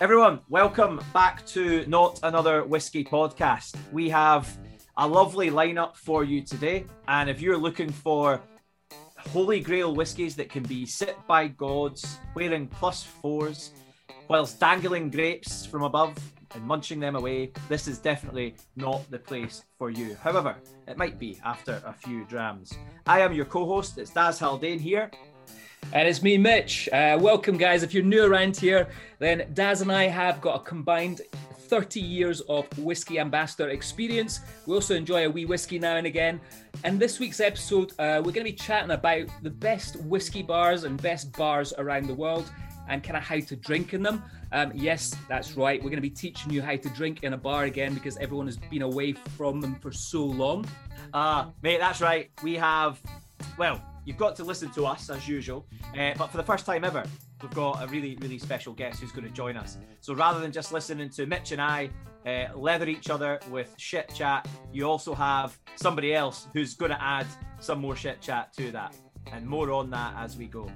[0.00, 3.74] Everyone, welcome back to Not Another Whiskey podcast.
[3.90, 4.56] We have
[4.96, 6.84] a lovely lineup for you today.
[7.08, 8.40] And if you're looking for
[9.16, 13.72] holy grail whiskies that can be sit by gods, wearing plus fours,
[14.28, 16.16] whilst dangling grapes from above
[16.54, 20.16] and munching them away, this is definitely not the place for you.
[20.22, 20.54] However,
[20.86, 22.72] it might be after a few drams.
[23.04, 25.10] I am your co host, it's Daz Haldane here.
[25.92, 26.88] And it's me, Mitch.
[26.92, 27.82] Uh, welcome, guys.
[27.82, 31.22] If you're new around here, then Daz and I have got a combined
[31.68, 34.40] 30 years of whiskey ambassador experience.
[34.66, 36.40] We also enjoy a wee whiskey now and again.
[36.84, 40.84] And this week's episode, uh, we're going to be chatting about the best whiskey bars
[40.84, 42.50] and best bars around the world
[42.88, 44.22] and kind of how to drink in them.
[44.52, 45.78] Um, yes, that's right.
[45.78, 48.46] We're going to be teaching you how to drink in a bar again because everyone
[48.46, 50.64] has been away from them for so long.
[51.12, 52.30] Ah, uh, mate, that's right.
[52.42, 53.00] We have,
[53.58, 55.66] well, you've got to listen to us as usual.
[55.94, 57.04] Uh, but for the first time ever,
[57.42, 59.76] we've got a really, really special guest who's going to join us.
[60.00, 61.90] So rather than just listening to Mitch and I
[62.24, 67.02] uh, leather each other with shit chat, you also have somebody else who's going to
[67.02, 67.26] add
[67.60, 68.96] some more shit chat to that.
[69.30, 70.70] And more on that as we go.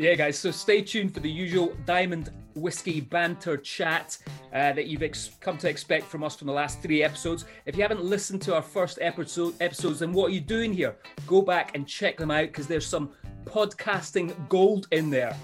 [0.00, 0.38] Yeah, guys.
[0.38, 4.16] So stay tuned for the usual Diamond Whiskey banter chat
[4.54, 7.46] uh, that you've ex- come to expect from us from the last three episodes.
[7.66, 10.94] If you haven't listened to our first episode episodes, then what are you doing here?
[11.26, 13.10] Go back and check them out because there's some
[13.44, 15.36] podcasting gold in there.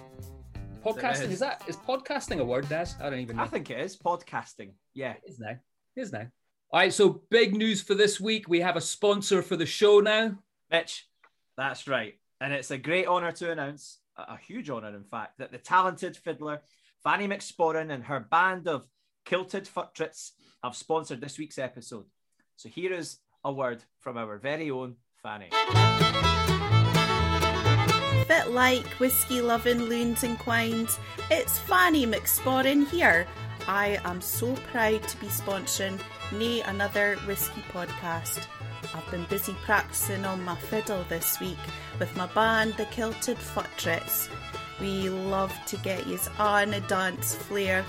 [0.84, 1.32] Podcasting is.
[1.32, 1.38] is.
[1.41, 2.91] that is podcasting a word, Des?
[3.03, 3.43] I don't even know.
[3.43, 4.70] I think it is podcasting.
[4.94, 5.56] Yeah, it is now.
[5.97, 6.28] It is now.
[6.70, 8.48] All right, so big news for this week.
[8.48, 10.37] We have a sponsor for the show now.
[10.70, 11.09] Mitch,
[11.56, 12.14] that's right.
[12.41, 16.16] And it's a great honor to announce a huge honour, in fact, that the talented
[16.16, 16.62] fiddler
[17.02, 18.86] Fanny McSporran and her band of
[19.25, 20.32] kilted futtrits
[20.62, 22.06] have sponsored this week's episode.
[22.56, 25.50] So here is a word from our very own Fanny.
[28.26, 30.98] Bit like whiskey loving loons and quines,
[31.31, 33.26] it's Fanny McSporran here.
[33.66, 35.98] I am so proud to be sponsoring
[36.32, 38.47] Nay Another Whiskey podcast.
[38.94, 41.58] I've been busy practicing on my fiddle this week
[41.98, 44.28] with my band, the Kilted Futtrits.
[44.80, 47.86] We love to get you on a dance flair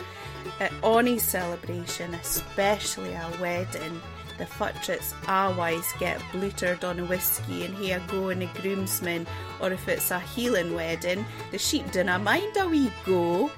[0.61, 4.01] at any celebration, especially a wedding.
[4.37, 9.27] The Futtrits always get blutered on a whiskey and here go in a groomsman,
[9.59, 13.51] or if it's a healing wedding, the sheep dinna mind a wee go.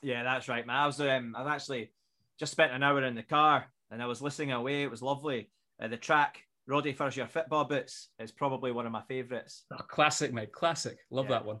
[0.00, 0.76] Yeah, that's right, man.
[0.76, 1.90] I was um, I've actually
[2.38, 4.82] just spent an hour in the car and I was listening away.
[4.82, 5.50] It was lovely.
[5.80, 9.64] Uh, the track "Roddy Furs Your Football Boots" is probably one of my favourites.
[9.72, 10.52] Oh, classic, mate.
[10.52, 10.98] Classic.
[11.10, 11.30] Love yeah.
[11.30, 11.60] that one.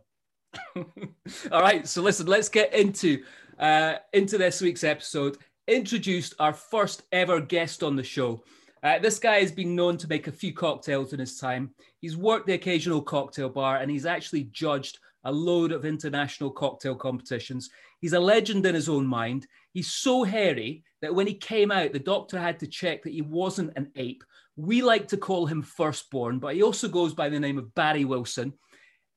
[1.52, 3.22] All right, so listen, let's get into
[3.58, 5.38] uh, into this week's episode.
[5.66, 8.44] Introduced our first ever guest on the show.
[8.82, 11.70] Uh, this guy has been known to make a few cocktails in his time.
[12.00, 16.94] He's worked the occasional cocktail bar and he's actually judged a load of international cocktail
[16.94, 17.70] competitions.
[18.00, 19.46] He's a legend in his own mind.
[19.72, 23.22] He's so hairy that when he came out, the doctor had to check that he
[23.22, 24.22] wasn't an ape.
[24.56, 28.04] We like to call him firstborn, but he also goes by the name of Barry
[28.04, 28.52] Wilson.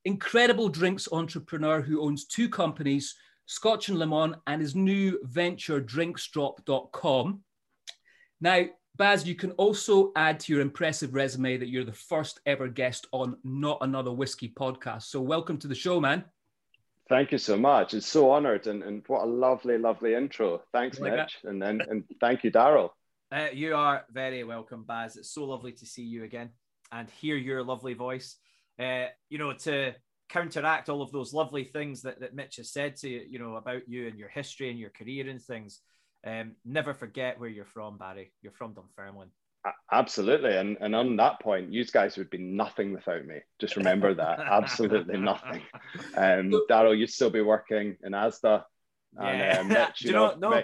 [0.05, 7.41] Incredible drinks entrepreneur who owns two companies, Scotch and Lemon, and his new venture, drinksdrop.com.
[8.41, 12.67] Now, Baz, you can also add to your impressive resume that you're the first ever
[12.67, 15.03] guest on Not Another Whiskey podcast.
[15.03, 16.25] So, welcome to the show, man.
[17.07, 17.93] Thank you so much.
[17.93, 20.63] It's so honored, and, and what a lovely, lovely intro.
[20.73, 22.89] Thanks, like Mitch, and, and and thank you, Daryl.
[23.31, 25.17] Uh, you are very welcome, Baz.
[25.17, 26.49] It's so lovely to see you again
[26.91, 28.37] and hear your lovely voice.
[28.79, 29.93] Uh, you know, to
[30.29, 33.55] counteract all of those lovely things that, that Mitch has said to you, you know,
[33.55, 35.81] about you and your history and your career and things.
[36.25, 38.33] Um, never forget where you're from, Barry.
[38.41, 39.31] You're from Dunfermline.
[39.91, 40.55] Absolutely.
[40.55, 43.39] And, and on that point, you guys would be nothing without me.
[43.59, 44.39] Just remember that.
[44.51, 45.61] Absolutely nothing.
[46.15, 48.63] Um, Daryl, you'd still be working in Asda.
[49.17, 49.59] And, yeah.
[49.59, 50.63] Uh, Mitch, you, you know, know,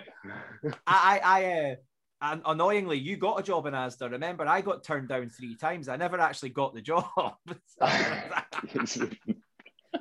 [0.64, 0.72] no.
[0.88, 1.76] I, I, uh,
[2.24, 4.10] and annoyingly, you got a job in Asda.
[4.10, 5.90] Remember, I got turned down three times.
[5.90, 7.06] I never actually got the job.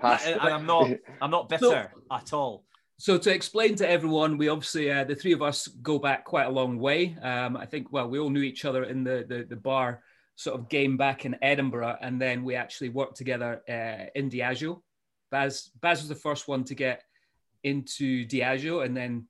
[0.00, 0.88] and I'm not,
[1.20, 2.64] I'm not bitter so, at all.
[2.96, 6.46] So to explain to everyone, we obviously uh, the three of us go back quite
[6.46, 7.16] a long way.
[7.20, 10.04] Um, I think well, we all knew each other in the, the, the bar
[10.36, 14.80] sort of game back in Edinburgh, and then we actually worked together uh, in Diageo.
[15.32, 17.02] Baz Baz was the first one to get
[17.64, 19.26] into Diageo, and then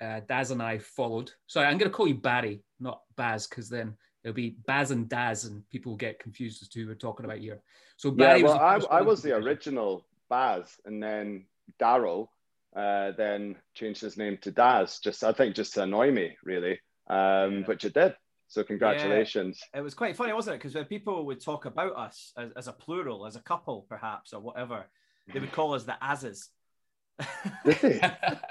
[0.00, 1.30] uh, Daz and I followed.
[1.46, 5.08] Sorry, I'm going to call you Barry, not Baz, because then it'll be Baz and
[5.08, 7.62] Daz, and people will get confused as to who we're talking about here.
[7.96, 11.46] So Barry yeah, well, was I, I was the original Baz, and then
[11.80, 12.28] Daryl
[12.74, 15.00] uh, then changed his name to Daz.
[15.00, 17.62] Just I think just to annoy me, really, um, yeah.
[17.66, 18.14] which it did.
[18.48, 19.60] So congratulations.
[19.72, 20.58] Yeah, it was quite funny, wasn't it?
[20.58, 24.32] Because when people would talk about us as, as, a plural, as a couple, perhaps,
[24.32, 24.86] or whatever,
[25.32, 26.48] they would call us the Azes.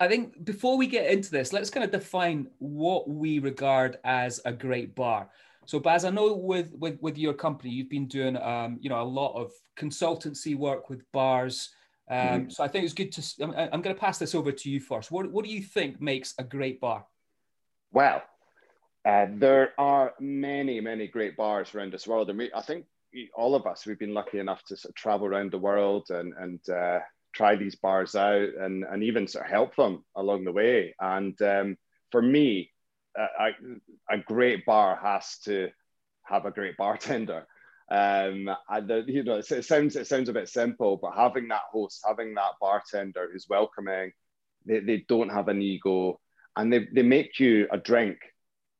[0.00, 4.40] I think before we get into this, let's kind of define what we regard as
[4.44, 5.28] a great bar.
[5.66, 9.02] So, Baz, I know with with with your company, you've been doing um, you know
[9.02, 11.70] a lot of consultancy work with bars,
[12.10, 12.50] um, mm-hmm.
[12.50, 13.44] So I think it's good to.
[13.44, 15.12] I'm, I'm going to pass this over to you first.
[15.12, 17.06] What What do you think makes a great bar?
[17.92, 18.22] Well,
[19.04, 22.86] uh, there are many, many great bars around this world, and we, I think
[23.34, 26.34] all of us, we've been lucky enough to sort of travel around the world and
[26.36, 26.98] and uh,
[27.32, 30.94] try these bars out, and and even sort of help them along the way.
[31.00, 31.76] And um,
[32.10, 32.70] for me,
[33.18, 33.50] uh,
[34.10, 35.70] a great bar has to
[36.24, 37.46] have a great bartender.
[37.90, 41.48] Um, and the, you know, it, it, sounds it sounds a bit simple, but having
[41.48, 44.12] that host, having that bartender who's welcoming,
[44.64, 46.20] they, they don't have an ego,
[46.56, 48.18] and they, they make you a drink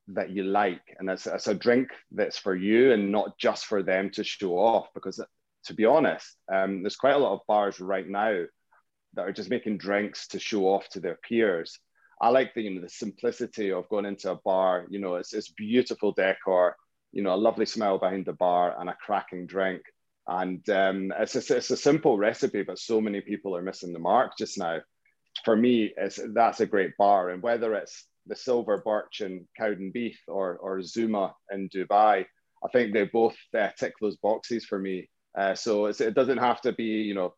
[0.08, 3.82] that you like, and it's, it's a drink that's for you and not just for
[3.82, 4.88] them to show off.
[4.94, 5.20] Because
[5.70, 8.44] to be honest, um, there's quite a lot of bars right now
[9.14, 11.78] that are just making drinks to show off to their peers.
[12.20, 14.86] I like the you know the simplicity of going into a bar.
[14.90, 16.76] You know, it's it's beautiful decor
[17.12, 19.82] you know, a lovely smell behind the bar and a cracking drink.
[20.26, 23.98] And um, it's, a, it's a simple recipe, but so many people are missing the
[23.98, 24.78] mark just now.
[25.44, 27.30] For me, it's, that's a great bar.
[27.30, 32.26] And whether it's the Silver Birch in Cowdenbeath or, or Zuma in Dubai,
[32.62, 35.08] I think they both uh, tick those boxes for me.
[35.36, 37.34] Uh, so it doesn't have to be, you know,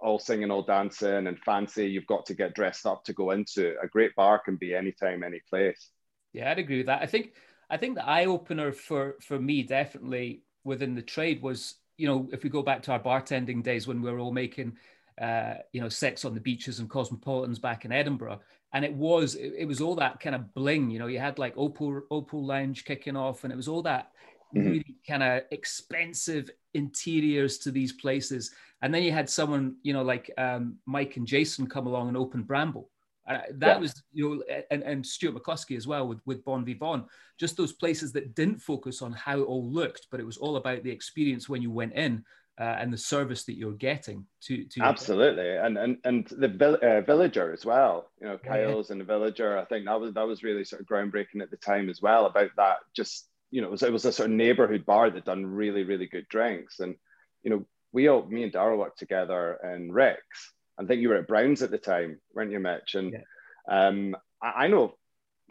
[0.00, 1.86] all singing, all dancing and fancy.
[1.86, 5.22] You've got to get dressed up to go into a great bar can be anytime,
[5.22, 5.90] any place.
[6.32, 7.02] Yeah, I'd agree with that.
[7.02, 7.32] I think
[7.70, 12.28] I think the eye opener for for me definitely within the trade was you know
[12.32, 14.76] if we go back to our bartending days when we were all making
[15.20, 18.40] uh, you know sex on the beaches and cosmopolitans back in Edinburgh
[18.72, 21.38] and it was it, it, was all that kind of bling you know you had
[21.38, 24.10] like Opal Opal Lounge kicking off and it was all that
[24.54, 24.68] mm-hmm.
[24.68, 28.50] really kind of expensive interiors to these places
[28.82, 32.16] and then you had someone you know like um, Mike and Jason come along and
[32.16, 32.90] open Bramble
[33.28, 33.78] uh, that yeah.
[33.78, 37.06] was, you know, and, and Stuart McCluskey as well with, with Bon Vivant,
[37.40, 40.56] just those places that didn't focus on how it all looked, but it was all
[40.56, 42.24] about the experience when you went in
[42.58, 46.78] uh, and the service that you're getting to, to absolutely and and and the vill-
[46.82, 48.92] uh, villager as well you know kyle's yeah.
[48.92, 51.56] and the villager i think that was that was really sort of groundbreaking at the
[51.58, 54.36] time as well about that just you know it was, it was a sort of
[54.36, 56.94] neighborhood bar that done really really good drinks and
[57.42, 61.16] you know we all me and Daryl worked together in Rick's I think you were
[61.16, 62.94] at Browns at the time, weren't you, Mitch?
[62.94, 63.86] And yeah.
[63.88, 64.94] um, I, I, know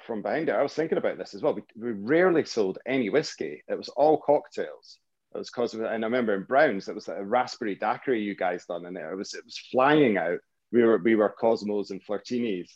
[0.06, 1.56] from behind it, I was thinking about this as well.
[1.56, 3.64] We, we rarely sold any whiskey.
[3.68, 5.00] It was all cocktails.
[5.34, 8.36] It was because, and I remember in Browns, it was like a raspberry daiquiri you
[8.36, 9.12] guys done in there.
[9.12, 10.40] It was it was flying out.
[10.72, 12.70] We were we were Cosmos and Flirtinis,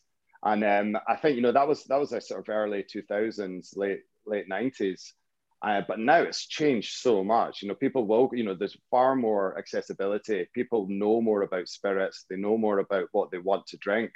[0.43, 3.03] and um, I think you know that was that was a sort of early two
[3.03, 5.13] thousands, late late nineties,
[5.61, 7.61] Uh, but now it's changed so much.
[7.61, 10.47] You know, people will, you know, there's far more accessibility.
[10.53, 12.25] People know more about spirits.
[12.29, 14.11] They know more about what they want to drink.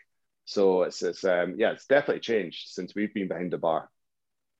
[0.45, 3.89] So it's, it's um, yeah, it's definitely changed since we've been behind the bar.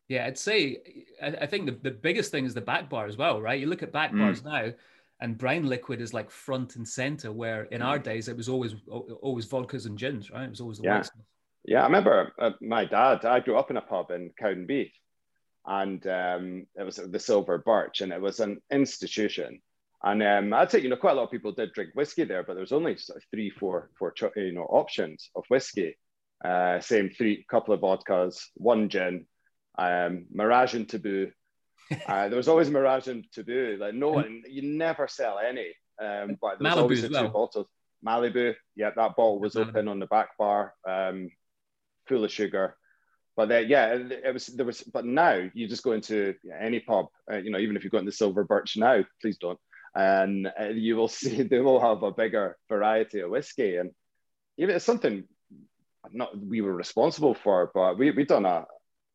[0.10, 0.80] Yeah, I'd say
[1.22, 3.60] I, I think the, the biggest thing is the back bar as well, right?
[3.60, 4.20] You look at back mm.
[4.20, 4.74] bars now,
[5.22, 7.32] and brown liquid is like front and center.
[7.32, 10.44] Where in our days it was always always vodkas and gins, right?
[10.44, 11.04] It was always the yeah.
[11.66, 13.24] Yeah, I remember uh, my dad.
[13.24, 14.92] I grew up in a pub in Cowdenbeath,
[15.66, 19.62] and um, it was the Silver Birch, and it was an institution.
[20.04, 22.44] And um, I'd say you know quite a lot of people did drink whiskey there,
[22.44, 25.98] but there was only sort of three, four, four you know options of whiskey.
[26.44, 29.26] Uh, same three, couple of vodkas, one gin,
[29.78, 31.32] um, Mirage and Taboo.
[32.08, 33.78] Uh, there was always Mirage and Taboo.
[33.80, 35.74] Like no one, you never sell any.
[36.02, 37.26] Um, but there was Malibu always the well.
[37.26, 37.68] two bottles.
[38.04, 39.68] Malibu, yeah, that bottle was Malibu.
[39.68, 41.30] open on the back bar, um,
[42.08, 42.78] full of sugar.
[43.36, 44.82] But uh, yeah, it was there was.
[44.82, 47.98] But now you just go into any pub, uh, you know, even if you go
[47.98, 49.60] into Silver Birch now, please don't,
[49.96, 53.92] and uh, you will see they will have a bigger variety of whiskey, and
[54.58, 55.24] even it's something
[56.12, 58.66] not we were responsible for, but we we done a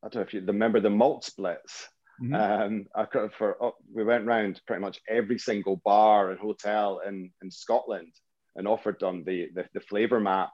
[0.03, 1.89] I don't know if you remember the malt splits.
[2.23, 2.35] Mm-hmm.
[2.35, 7.31] Um, I for oh, we went around pretty much every single bar and hotel in,
[7.43, 8.13] in Scotland
[8.57, 10.51] and offered them the, the, the flavor map.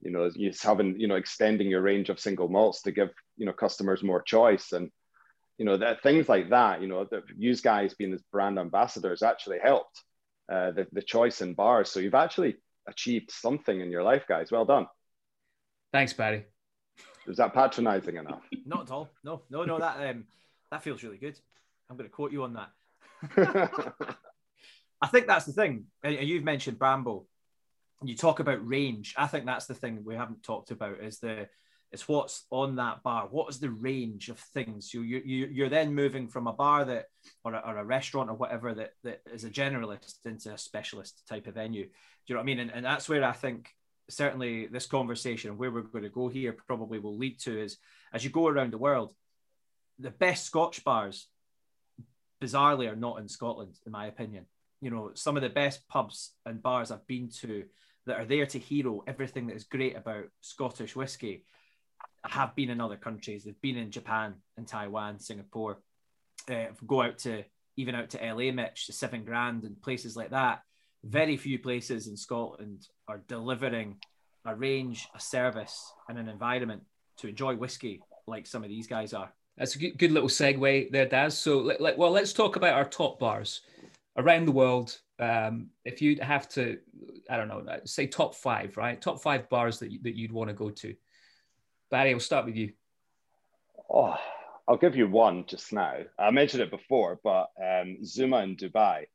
[0.00, 3.46] You know, you having you know extending your range of single malts to give you
[3.46, 4.90] know customers more choice and
[5.58, 6.80] you know that things like that.
[6.80, 10.02] You know, that you guys being as brand ambassadors actually helped
[10.50, 11.90] uh, the the choice in bars.
[11.90, 12.56] So you've actually
[12.88, 14.50] achieved something in your life, guys.
[14.50, 14.86] Well done.
[15.92, 16.46] Thanks, Barry.
[17.26, 18.42] Is that patronizing enough?
[18.66, 19.10] Not at all.
[19.24, 19.78] No, no, no.
[19.78, 20.24] That um,
[20.70, 21.38] that feels really good.
[21.90, 22.70] I'm going to quote you on that.
[25.00, 25.86] I think that's the thing.
[26.04, 27.26] You've mentioned Bramble.
[28.04, 29.14] You talk about range.
[29.16, 31.48] I think that's the thing we haven't talked about is the
[31.90, 33.28] it's what's on that bar.
[33.30, 34.92] What is the range of things?
[34.92, 37.06] You you you're then moving from a bar that
[37.44, 41.22] or a, or a restaurant or whatever that that is a generalist into a specialist
[41.28, 41.84] type of venue.
[41.84, 41.90] Do
[42.26, 42.58] you know what I mean?
[42.60, 43.70] And, and that's where I think
[44.10, 47.78] certainly this conversation where we're going to go here probably will lead to is
[48.12, 49.12] as you go around the world,
[49.98, 51.28] the best Scotch bars,
[52.42, 54.46] bizarrely, are not in Scotland, in my opinion.
[54.80, 57.64] You know, some of the best pubs and bars I've been to
[58.08, 61.44] that are there to hero everything that is great about Scottish whiskey
[62.24, 63.44] have been in other countries.
[63.44, 65.78] They've been in Japan and Taiwan, Singapore.
[66.50, 67.44] Uh, go out to
[67.76, 70.62] even out to LA, Mitch, to Seven Grand and places like that
[71.04, 73.96] very few places in Scotland are delivering
[74.44, 76.82] a range, a service, and an environment
[77.18, 79.32] to enjoy whiskey like some of these guys are.
[79.56, 81.36] That's a good, good little segue there, Daz.
[81.36, 83.62] So, let, well, let's talk about our top bars
[84.18, 84.98] around the world.
[85.18, 86.78] Um, if you'd have to,
[87.30, 89.00] I don't know, say top five, right?
[89.00, 90.94] Top five bars that, you, that you'd want to go to.
[91.90, 92.72] Barry, I'll start with you.
[93.90, 94.16] Oh,
[94.68, 95.94] I'll give you one just now.
[96.18, 99.06] I mentioned it before, but um, Zuma in Dubai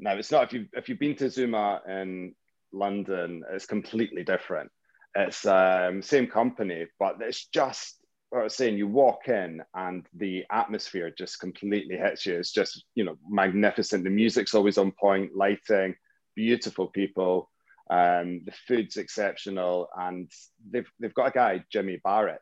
[0.00, 2.34] now it's not if you if you've been to Zuma in
[2.72, 4.70] London, it's completely different.
[5.14, 7.99] It's um, same company, but it's just
[8.32, 8.78] I was saying.
[8.78, 12.36] You walk in and the atmosphere just completely hits you.
[12.36, 14.04] It's just you know magnificent.
[14.04, 15.96] The music's always on point, lighting,
[16.36, 17.50] beautiful people.
[17.90, 20.30] Um, the food's exceptional, and
[20.70, 22.38] they've they've got a guy Jimmy Barrat,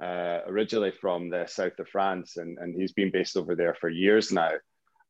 [0.00, 3.88] uh, originally from the south of France, and, and he's been based over there for
[3.88, 4.52] years now.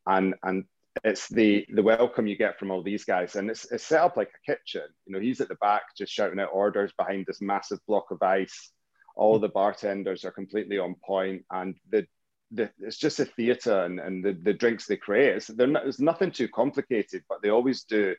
[0.07, 0.65] And and
[1.05, 4.17] it's the the welcome you get from all these guys and it's, it's set up
[4.17, 7.43] like a kitchen you know he's at the back just shouting out orders behind this
[7.43, 8.71] massive block of ice
[9.17, 12.07] all the bartenders are completely on point and the,
[12.53, 16.01] the it's just a theater and, and the, the drinks they create it's, not, it's
[16.01, 18.15] nothing too complicated but they always do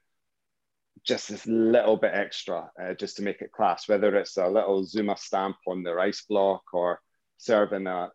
[1.06, 4.84] just this little bit extra uh, just to make it class whether it's a little
[4.84, 7.00] zuma stamp on their ice block or
[7.38, 8.10] serving a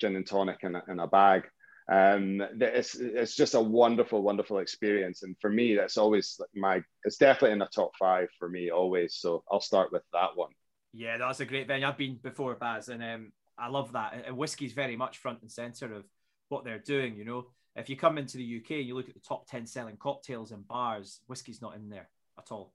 [0.00, 1.44] gin and tonic in a, in a bag
[1.90, 5.24] um, it's, it's just a wonderful, wonderful experience.
[5.24, 9.16] And for me, that's always my, it's definitely in the top five for me always.
[9.16, 10.52] So I'll start with that one.
[10.92, 11.86] Yeah, that's a great venue.
[11.86, 14.24] I've been before, Baz, and um, I love that.
[14.26, 16.04] And whiskey's very much front and center of
[16.48, 17.16] what they're doing.
[17.16, 17.46] You know,
[17.76, 20.52] if you come into the UK and you look at the top 10 selling cocktails
[20.52, 22.08] in bars, whiskey's not in there
[22.38, 22.74] at all.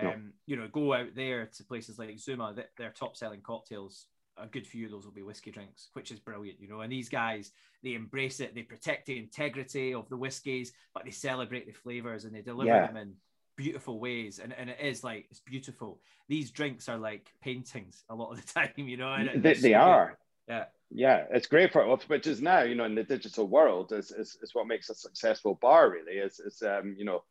[0.00, 0.10] No.
[0.10, 4.06] Um, you know, go out there to places like Zuma, their top selling cocktails
[4.40, 6.80] a good few of those will be whiskey drinks, which is brilliant, you know.
[6.80, 11.10] And these guys, they embrace it, they protect the integrity of the whiskies, but they
[11.10, 12.86] celebrate the flavors and they deliver yeah.
[12.86, 13.14] them in
[13.58, 14.38] beautiful ways.
[14.38, 16.00] And, and it is like it's beautiful.
[16.28, 19.18] These drinks are like paintings a lot of the time, you know.
[19.36, 20.16] they, they are.
[20.48, 20.64] Yeah.
[20.90, 24.38] Yeah, it's great for which is now, you know, in the digital world is, is,
[24.40, 27.24] is what makes a successful bar really is, is um, you know,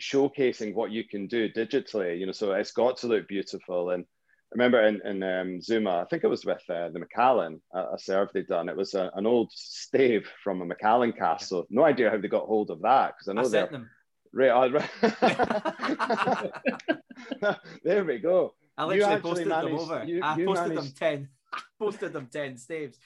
[0.00, 4.06] showcasing what you can do digitally, you know, so it's got to look beautiful and
[4.52, 7.98] remember in, in um, Zuma, I think it was with uh, the Macallan, uh, a
[7.98, 8.70] serve they'd done.
[8.70, 11.66] It was a, an old stave from a Macallan castle.
[11.68, 13.66] No idea how they got hold of that because I know I they're.
[13.66, 13.90] them.
[14.34, 14.90] Right,
[17.84, 18.54] there we go.
[18.76, 20.04] I literally posted managed, them over.
[20.04, 20.98] You, I you posted managed...
[20.98, 21.28] them 10.
[21.78, 22.98] posted them 10 staves.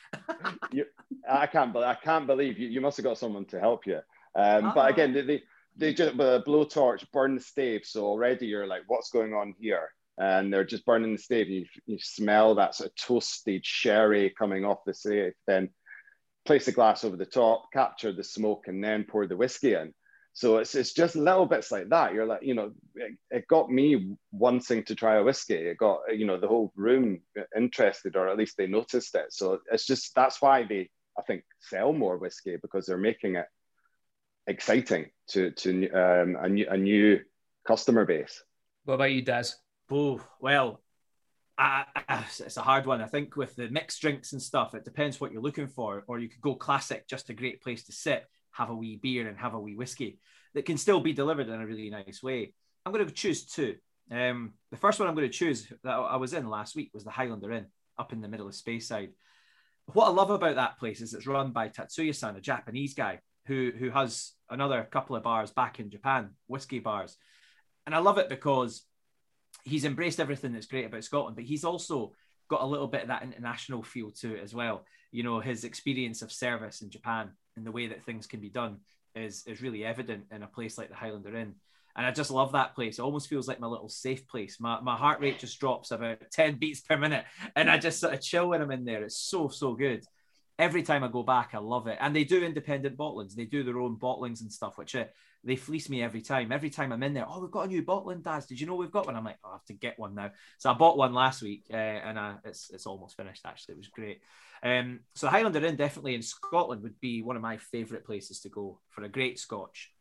[0.72, 0.86] you,
[1.28, 4.00] I can't believe I can't believe you, you must have got someone to help you.
[4.34, 5.42] Um, But again, they, they,
[5.76, 7.82] they just with a blowtorch burn the stave.
[7.84, 9.90] So already you're like, what's going on here?
[10.16, 11.50] And they're just burning the stave.
[11.50, 15.34] You, you smell that sort of toasted sherry coming off the stave.
[15.46, 15.68] Then
[16.46, 19.92] place the glass over the top, capture the smoke, and then pour the whiskey in.
[20.38, 22.14] So it's, it's just little bits like that.
[22.14, 25.54] You're like, you know, it, it, got me wanting to try a whiskey.
[25.54, 27.22] It got, you know, the whole room
[27.56, 29.32] interested, or at least they noticed it.
[29.32, 33.46] So it's just that's why they, I think, sell more whiskey because they're making it
[34.46, 37.18] exciting to to um, a new a new
[37.66, 38.40] customer base.
[38.84, 39.56] What about you, Daz?
[39.90, 40.80] Oh well,
[41.58, 43.02] I, I, it's a hard one.
[43.02, 46.04] I think with the mixed drinks and stuff, it depends what you're looking for.
[46.06, 49.28] Or you could go classic, just a great place to sit have a wee beer
[49.28, 50.18] and have a wee whiskey
[50.54, 52.54] that can still be delivered in a really nice way.
[52.84, 53.76] I'm going to choose two.
[54.10, 57.04] Um, the first one I'm going to choose that I was in last week was
[57.04, 57.66] the Highlander Inn
[57.98, 59.10] up in the middle of Speyside.
[59.92, 63.72] What I love about that place is it's run by Tatsuya-san, a Japanese guy who
[63.78, 67.16] who has another couple of bars back in Japan, whiskey bars,
[67.86, 68.82] and I love it because
[69.64, 72.12] he's embraced everything that's great about Scotland, but he's also
[72.48, 74.84] got a little bit of that international feel to it as well.
[75.10, 78.48] You know, his experience of service in Japan and the way that things can be
[78.48, 78.78] done
[79.14, 81.54] is is really evident in a place like the Highlander Inn.
[81.96, 82.98] And I just love that place.
[82.98, 84.60] It almost feels like my little safe place.
[84.60, 87.24] My, my heart rate just drops about 10 beats per minute.
[87.56, 89.02] And I just sort of chill when I'm in there.
[89.02, 90.04] It's so, so good.
[90.60, 91.98] Every time I go back, I love it.
[92.00, 93.34] And they do independent bottlings.
[93.34, 94.94] They do their own bottlings and stuff, which
[95.48, 96.52] they fleece me every time.
[96.52, 98.46] Every time I'm in there, oh, we've got a new bottle bottling, Daz.
[98.46, 99.16] Did you know we've got one?
[99.16, 100.30] I'm like, oh, I have to get one now.
[100.58, 103.42] So I bought one last week, uh, and it's it's almost finished.
[103.44, 104.20] Actually, it was great.
[104.62, 108.48] Um, so Highlander Inn definitely in Scotland would be one of my favourite places to
[108.48, 109.92] go for a great Scotch.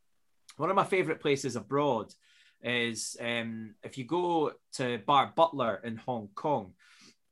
[0.58, 2.13] One of my favourite places abroad
[2.62, 6.74] is um, if you go to Bar Butler in Hong Kong,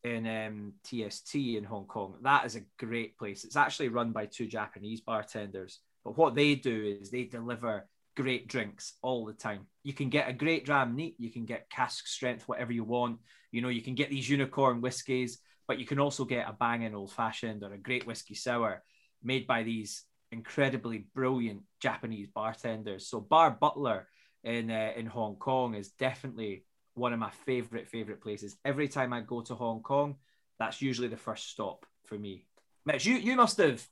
[0.05, 2.15] in um, TST in Hong Kong.
[2.21, 3.43] That is a great place.
[3.43, 8.47] It's actually run by two Japanese bartenders, but what they do is they deliver great
[8.47, 9.67] drinks all the time.
[9.83, 13.19] You can get a great dram neat, you can get cask strength, whatever you want.
[13.51, 16.95] You know, you can get these unicorn whiskies but you can also get a banging
[16.95, 18.83] old fashioned or a great whiskey sour
[19.23, 23.07] made by these incredibly brilliant Japanese bartenders.
[23.07, 24.07] So Bar Butler
[24.43, 28.57] in uh, in Hong Kong is definitely one of my favorite favorite places.
[28.63, 30.15] Every time I go to Hong Kong,
[30.59, 32.45] that's usually the first stop for me.
[32.85, 33.85] Mitch, you you must have,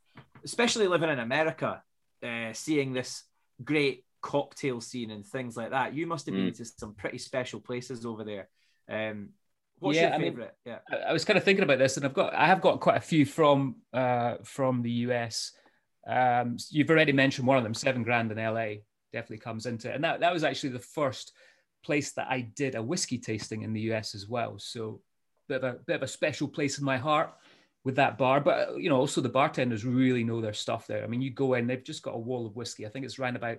[0.44, 1.82] especially living in America,
[2.22, 3.24] uh, seeing this
[3.64, 5.94] great cocktail scene and things like that.
[5.94, 6.58] You must have been mm.
[6.58, 8.50] to some pretty special places over there.
[8.90, 9.30] Um,
[9.80, 10.56] What's yeah, your favorite?
[10.66, 12.62] I mean, yeah, I was kind of thinking about this, and I've got I have
[12.62, 15.52] got quite a few from uh, from the US.
[16.08, 18.76] Um, you've already mentioned one of them, Seven Grand in LA,
[19.12, 21.34] definitely comes into it, and that that was actually the first
[21.84, 24.58] place that I did a whiskey tasting in the US as well.
[24.58, 25.02] So
[25.50, 27.34] bit of a bit of a special place in my heart
[27.84, 28.40] with that bar.
[28.40, 31.04] But you know, also the bartenders really know their stuff there.
[31.04, 32.86] I mean, you go in, they've just got a wall of whiskey.
[32.86, 33.58] I think it's around about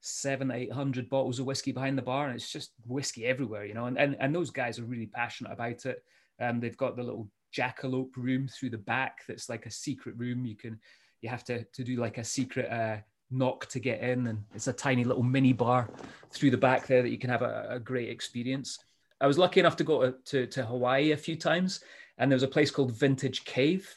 [0.00, 3.74] seven, eight hundred bottles of whiskey behind the bar, and it's just whiskey everywhere, you
[3.74, 3.86] know.
[3.86, 6.02] And and, and those guys are really passionate about it.
[6.40, 10.46] Um, they've got the little jackalope room through the back that's like a secret room.
[10.46, 10.78] You can
[11.20, 12.98] you have to to do like a secret uh,
[13.30, 15.90] knock to get in, and it's a tiny little mini bar
[16.30, 18.78] through the back there that you can have a, a great experience.
[19.20, 21.80] I was lucky enough to go to, to, to Hawaii a few times,
[22.18, 23.92] and there was a place called Vintage Cave,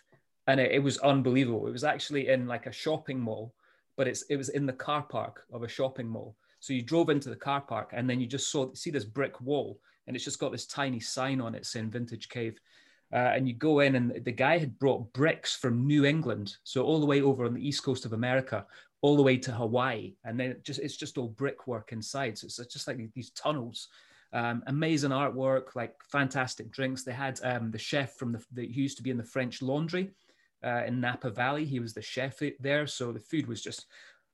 [0.48, 1.68] and it, it was unbelievable.
[1.68, 3.54] It was actually in like a shopping mall
[3.98, 6.36] but it's it was in the car park of a shopping mall.
[6.60, 9.42] So you drove into the car park and then you just saw see this brick
[9.42, 12.60] wall and it's just got this tiny sign on it saying Vintage Cave.
[13.14, 16.84] Uh, and you go in and the guy had brought bricks from New England, so
[16.84, 18.66] all the way over on the east coast of America,
[19.02, 22.38] all the way to Hawaii, and then it just it's just all brickwork inside.
[22.38, 23.90] So it's just like these tunnels.
[24.34, 27.04] Um, amazing artwork, like fantastic drinks.
[27.04, 30.12] They had um, the chef from the that used to be in the French Laundry
[30.64, 31.66] uh, in Napa Valley.
[31.66, 33.86] He was the chef there, so the food was just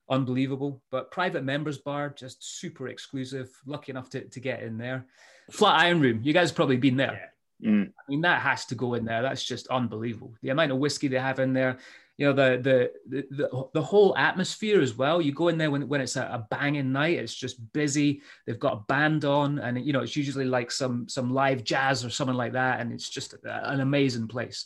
[0.09, 0.81] unbelievable.
[0.91, 3.49] But private members bar, just super exclusive.
[3.65, 5.05] Lucky enough to, to get in there.
[5.51, 7.31] Flatiron Room, you guys probably been there.
[7.59, 7.69] Yeah.
[7.69, 7.87] Mm.
[7.87, 9.21] I mean, that has to go in there.
[9.21, 10.33] That's just unbelievable.
[10.41, 11.77] The amount of whiskey they have in there.
[12.17, 15.21] You know the the the the, the whole atmosphere as well.
[15.21, 17.19] You go in there when, when it's a, a banging night.
[17.19, 18.23] It's just busy.
[18.45, 22.03] They've got a band on, and you know it's usually like some some live jazz
[22.03, 22.79] or something like that.
[22.79, 24.65] And it's just an amazing place.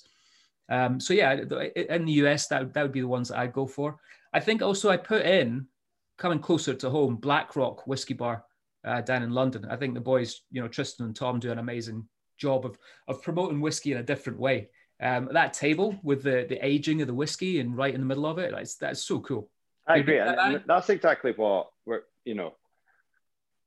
[0.72, 3.68] Um, so yeah, in the US, that, that would be the ones that I'd go
[3.68, 3.98] for.
[4.34, 5.68] I think also I put in,
[6.18, 8.46] coming closer to home, Black Rock Whiskey Bar
[8.86, 9.68] uh, down in London.
[9.70, 12.08] I think the boys, you know, Tristan and Tom do an amazing
[12.38, 14.70] job of of promoting whiskey in a different way.
[15.02, 18.26] Um, that table with the the aging of the whiskey and right in the middle
[18.26, 19.50] of it, that's that's so cool.
[19.88, 22.56] I agree, and that's exactly what we're you know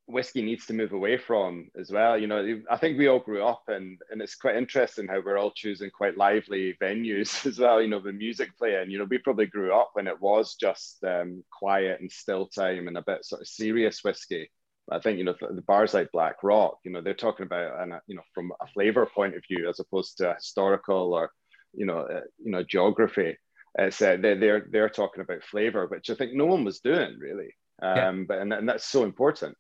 [0.07, 2.19] whiskey needs to move away from as well.
[2.19, 5.39] You know, I think we all grew up and and it's quite interesting how we're
[5.39, 7.81] all choosing quite lively venues as well.
[7.81, 8.91] You know, the music playing.
[8.91, 12.89] You know, we probably grew up when it was just um, quiet and still time
[12.89, 14.51] and a bit sort of serious whiskey.
[14.91, 16.79] I think you know the bars like Black Rock.
[16.85, 19.81] You know, they're talking about and you know from a flavor point of view as
[19.81, 21.31] opposed to historical or
[21.73, 23.39] you know uh, you know geography.
[23.77, 27.19] It's uh, they're, they're they're talking about flavor, which I think no one was doing
[27.19, 27.55] really.
[27.83, 28.25] Um, yeah.
[28.29, 29.57] But and, and that's so important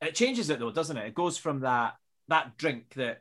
[0.00, 1.06] it changes it though, doesn't it?
[1.06, 1.94] It goes from that
[2.28, 3.20] that drink that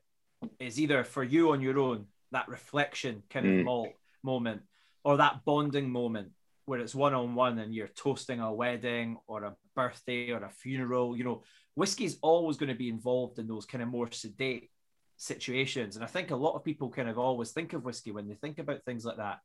[0.59, 3.59] is either for you on your own, that reflection kind mm.
[3.59, 3.89] of malt
[4.23, 4.61] moment,
[5.03, 6.29] or that bonding moment
[6.65, 10.49] where it's one on one and you're toasting a wedding or a birthday or a
[10.49, 11.15] funeral.
[11.15, 11.43] You know,
[11.75, 14.71] whiskey's always going to be involved in those kind of more sedate
[15.17, 15.95] situations.
[15.95, 18.33] And I think a lot of people kind of always think of whiskey when they
[18.33, 19.39] think about things like that.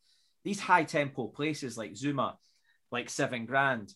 [0.44, 2.38] These high tempo places like Zuma,
[2.90, 3.92] like Seven Grand,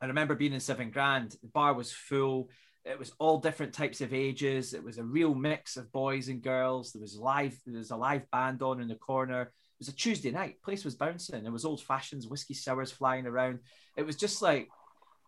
[0.00, 1.36] I remember being in Seven Grand.
[1.42, 2.50] The bar was full.
[2.84, 4.74] It was all different types of ages.
[4.74, 6.92] It was a real mix of boys and girls.
[6.92, 7.58] There was live.
[7.66, 9.42] There was a live band on in the corner.
[9.42, 10.62] It was a Tuesday night.
[10.62, 11.42] Place was bouncing.
[11.42, 13.60] There was old fashions, whiskey sours flying around.
[13.96, 14.68] It was just like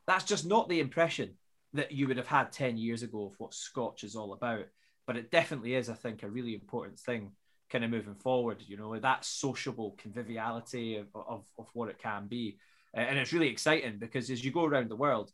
[0.07, 1.35] that's just not the impression
[1.75, 4.67] that you would have had ten years ago of what Scotch is all about.
[5.07, 7.33] But it definitely is, I think, a really important thing
[7.71, 8.63] kind of moving forward.
[8.67, 12.59] You know, that sociable conviviality of, of, of what it can be
[12.95, 15.31] and it's really exciting because as you go around the world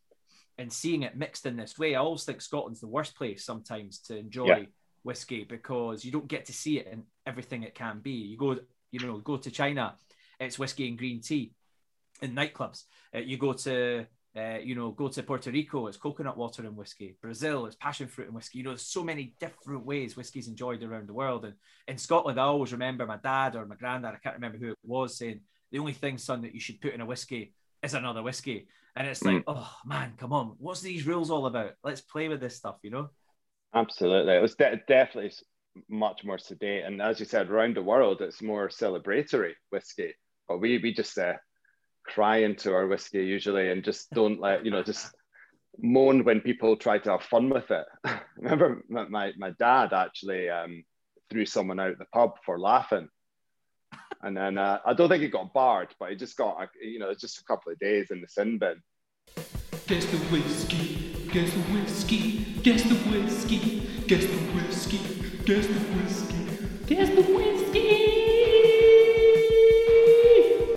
[0.59, 4.01] and seeing it mixed in this way, I always think Scotland's the worst place sometimes
[4.03, 4.65] to enjoy yeah.
[5.03, 8.13] whiskey because you don't get to see it in everything it can be.
[8.13, 8.59] You go,
[8.91, 9.95] you know, go to China,
[10.41, 11.53] it's whiskey and green tea
[12.23, 12.85] in nightclubs.
[13.15, 16.77] Uh, you go to uh, you know, go to Puerto Rico, it's coconut water and
[16.77, 17.17] whiskey.
[17.23, 18.59] Brazil, it's passion fruit and whiskey.
[18.59, 21.45] You know, there's so many different ways whiskey's enjoyed around the world.
[21.45, 21.55] And
[21.87, 24.79] in Scotland, I always remember my dad or my granddad, I can't remember who it
[24.83, 25.41] was, saying,
[25.75, 28.69] the only thing, son, that you should put in a whiskey is another whiskey.
[28.95, 29.45] And it's like, mm.
[29.49, 31.73] oh man, come on, what's these rules all about?
[31.83, 33.09] Let's play with this stuff, you know?
[33.75, 34.37] Absolutely.
[34.37, 35.33] It was de- definitely
[35.89, 36.85] much more sedate.
[36.85, 40.15] And as you said, around the world, it's more celebratory whiskey.
[40.47, 41.33] But we, we just uh,
[42.07, 45.13] cry into our whiskey usually and just don't let, you know, just
[45.77, 47.87] moan when people try to have fun with it.
[48.05, 50.85] I remember my, my dad actually um,
[51.31, 53.09] threw someone out the pub for laughing
[54.25, 57.13] and then uh, I don't think he got barred, but he just got, you know,
[57.13, 58.83] just a couple of days in the sin bin.
[59.87, 64.99] Guess the whiskey, guess the whiskey, guess the whiskey, guess the whiskey,
[65.45, 66.47] guess the whiskey,
[66.87, 68.15] guess the whiskey.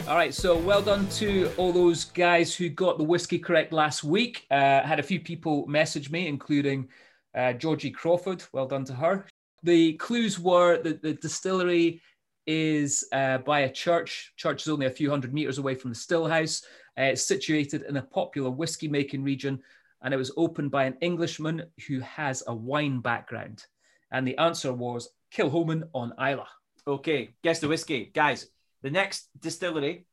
[0.09, 4.03] All right, so well done to all those guys who got the whiskey correct last
[4.03, 4.45] week.
[4.51, 6.89] Uh, had a few people message me, including
[7.33, 8.43] uh, Georgie Crawford.
[8.51, 9.25] Well done to her.
[9.63, 12.01] The clues were that the distillery
[12.47, 14.33] is uh, by a church.
[14.37, 16.63] Church is only a few hundred meters away from the stillhouse.
[16.97, 19.61] Uh, it's situated in a popular whiskey making region,
[20.01, 23.65] and it was opened by an Englishman who has a wine background.
[24.11, 26.45] And the answer was Kilchoman on Islay.
[26.87, 28.11] Okay, guess the whiskey.
[28.13, 28.47] Guys,
[28.81, 30.05] the next distillery,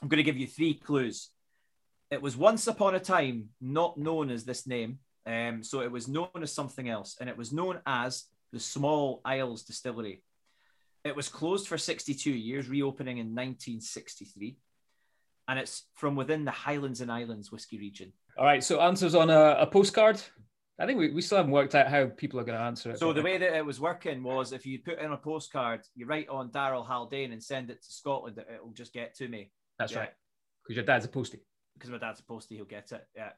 [0.00, 1.30] I'm going to give you three clues.
[2.10, 5.00] It was once upon a time not known as this name.
[5.26, 9.20] Um, so it was known as something else, and it was known as the Small
[9.24, 10.22] Isles Distillery.
[11.04, 14.56] It was closed for 62 years, reopening in 1963.
[15.46, 18.12] And it's from within the Highlands and Islands whiskey region.
[18.38, 18.64] All right.
[18.64, 20.20] So answers on a, a postcard.
[20.78, 22.98] I think we, we still haven't worked out how people are going to answer it.
[22.98, 26.06] So the way that it was working was if you put in a postcard, you
[26.06, 29.52] write on Daryl Haldane and send it to Scotland, it'll just get to me.
[29.78, 29.98] That's yeah.
[30.00, 30.10] right.
[30.64, 31.42] Because your dad's a postie.
[31.74, 33.06] Because my dad's a postie, he'll get it.
[33.14, 33.30] Yeah.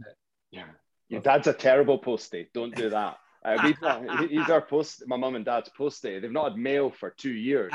[0.51, 0.65] Yeah.
[1.09, 2.49] Your dad's a terrible postie.
[2.55, 3.19] Don't do that.
[3.47, 5.05] Uh, we, he's our post.
[5.07, 6.19] My mum and dad's post day.
[6.19, 7.73] They've not had mail for two years.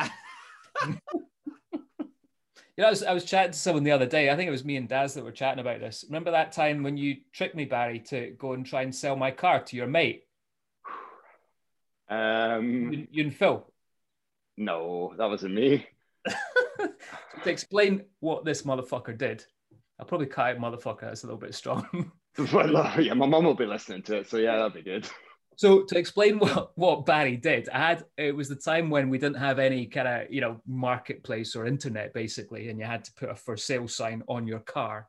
[0.85, 0.99] you
[2.77, 4.29] know, I was, I was chatting to someone the other day.
[4.29, 6.03] I think it was me and Daz that were chatting about this.
[6.09, 9.31] Remember that time when you tricked me, Barry, to go and try and sell my
[9.31, 10.25] car to your mate?
[12.09, 13.65] Um, you, you and Phil.
[14.57, 15.87] No, that wasn't me.
[16.27, 19.45] to explain what this motherfucker did,
[19.97, 21.03] I'll probably cut out motherfucker.
[21.03, 22.11] It's a little bit strong.
[22.37, 25.09] yeah, my mum will be listening to it, so yeah, that'd be good.
[25.61, 29.19] So to explain what, what Barry did, I had it was the time when we
[29.19, 33.13] didn't have any kind of you know marketplace or internet basically, and you had to
[33.13, 35.07] put a for sale sign on your car.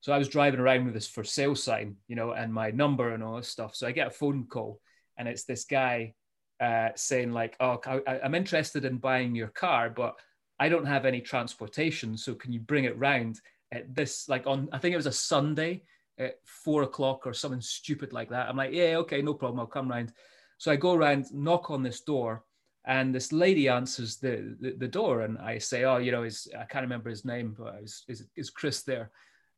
[0.00, 3.14] So I was driving around with this for sale sign, you know, and my number
[3.14, 3.74] and all this stuff.
[3.74, 4.82] So I get a phone call,
[5.16, 6.12] and it's this guy
[6.60, 10.14] uh, saying like, "Oh, I, I'm interested in buying your car, but
[10.60, 12.18] I don't have any transportation.
[12.18, 13.40] So can you bring it round
[13.72, 14.68] at this like on?
[14.72, 15.84] I think it was a Sunday."
[16.18, 18.48] At four o'clock or something stupid like that.
[18.48, 19.60] I'm like, yeah, okay, no problem.
[19.60, 20.12] I'll come round.
[20.58, 22.44] So I go around, knock on this door,
[22.86, 26.48] and this lady answers the, the, the door, and I say, "Oh, you know, is
[26.56, 29.10] I can't remember his name, but is is, is Chris there?"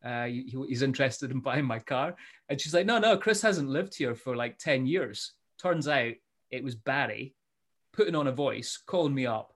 [0.02, 2.16] Uh, he, he's interested in buying my car,
[2.48, 6.14] and she's like, "No, no, Chris hasn't lived here for like ten years." Turns out
[6.50, 7.34] it was Barry
[7.92, 9.52] putting on a voice, calling me up,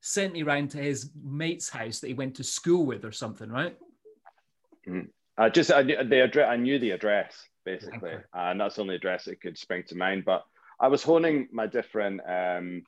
[0.00, 3.50] sent me round to his mate's house that he went to school with or something,
[3.50, 3.76] right?
[4.86, 5.08] Mm.
[5.38, 6.48] I just I, the address.
[6.50, 8.24] I knew the address basically, okay.
[8.32, 10.24] and that's the only address that could spring to mind.
[10.24, 10.44] But
[10.80, 12.82] I was honing my different, um,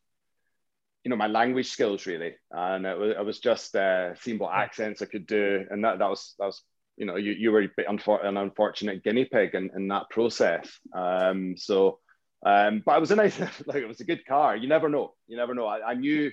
[1.05, 4.55] you know, my language skills really, and it was, I was just uh, seeing what
[4.55, 6.63] accents I could do, and that that was that was
[6.97, 10.71] you know you, you were an unfortunate guinea pig in, in that process.
[10.95, 11.99] Um, so,
[12.47, 14.57] um, but it was a nice like it was a good car.
[14.57, 15.15] You never know.
[15.27, 15.67] You never know.
[15.67, 16.31] I, I knew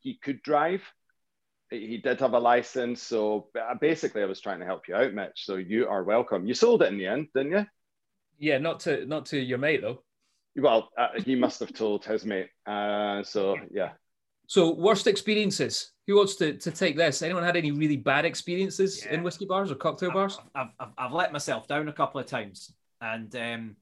[0.00, 0.82] he could drive
[1.70, 3.02] he did have a license.
[3.02, 3.48] So
[3.80, 5.44] basically, I was trying to help you out, Mitch.
[5.44, 6.46] So you are welcome.
[6.46, 7.66] You sold it in the end, didn't you?
[8.38, 10.02] Yeah, not to not to your mate though.
[10.56, 12.48] Well, uh, he must have told his mate.
[12.66, 13.92] Uh, so yeah.
[14.46, 15.92] So worst experiences.
[16.06, 17.20] Who wants to, to take this?
[17.22, 19.14] Anyone had any really bad experiences yeah.
[19.14, 20.38] in whiskey bars or cocktail bars?
[20.54, 23.76] I've, I've, I've, let myself down a couple of times, and um,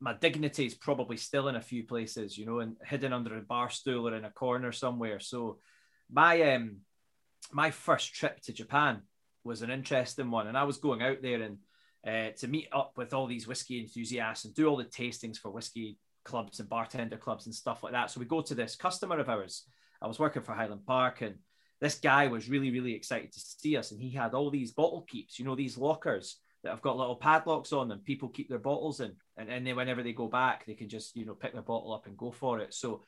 [0.00, 3.40] my dignity is probably still in a few places, you know, and hidden under a
[3.40, 5.20] bar stool or in a corner somewhere.
[5.20, 5.58] So
[6.10, 6.78] my um
[7.52, 9.02] my first trip to Japan
[9.44, 11.58] was an interesting one, and I was going out there and
[12.06, 15.50] uh, to meet up with all these whiskey enthusiasts and do all the tastings for
[15.50, 18.10] whiskey clubs and bartender clubs and stuff like that.
[18.10, 19.64] So we go to this customer of ours.
[20.00, 21.36] I was working for Highland Park, and
[21.80, 25.02] this guy was really, really excited to see us, and he had all these bottle
[25.08, 28.00] keeps, you know, these lockers that have got little padlocks on them.
[28.04, 31.16] People keep their bottles in, and, and then whenever they go back, they can just,
[31.16, 32.74] you know, pick their bottle up and go for it.
[32.74, 33.04] So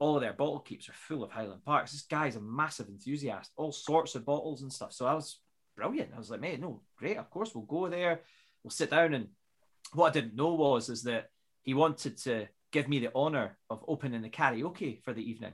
[0.00, 1.92] all of their bottle keeps are full of Highland Parks.
[1.92, 4.92] This guy's a massive enthusiast, all sorts of bottles and stuff.
[4.92, 5.40] So I was
[5.76, 6.10] brilliant.
[6.14, 7.18] I was like, mate, no, great.
[7.18, 8.22] Of course, we'll go there.
[8.64, 9.12] We'll sit down.
[9.12, 9.28] And
[9.92, 11.26] what I didn't know was is that
[11.62, 15.52] he wanted to give me the honor of opening the karaoke for the evening.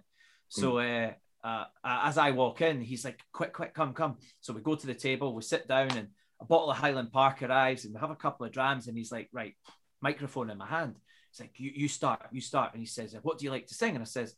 [0.49, 1.13] So mm.
[1.43, 4.17] uh, uh, as I walk in, he's like, quick, quick, come, come.
[4.41, 6.09] So we go to the table, we sit down, and
[6.41, 8.87] a bottle of Highland Park arrives, and we have a couple of drams.
[8.87, 9.55] And he's like, right,
[10.01, 10.97] microphone in my hand.
[11.37, 12.73] He's like, you, you start, you start.
[12.73, 13.95] And he says, what do you like to sing?
[13.95, 14.35] And I says,